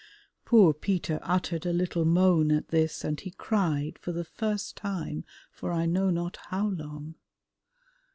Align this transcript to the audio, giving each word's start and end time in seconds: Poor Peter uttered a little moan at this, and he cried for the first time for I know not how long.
Poor 0.45 0.73
Peter 0.73 1.19
uttered 1.21 1.63
a 1.63 1.71
little 1.71 2.05
moan 2.05 2.51
at 2.51 2.69
this, 2.69 3.03
and 3.03 3.19
he 3.19 3.29
cried 3.29 3.99
for 3.99 4.11
the 4.11 4.23
first 4.25 4.75
time 4.75 5.23
for 5.51 5.71
I 5.71 5.85
know 5.85 6.09
not 6.09 6.37
how 6.49 6.69
long. 6.69 7.13